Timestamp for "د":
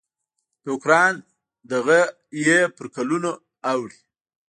0.63-0.65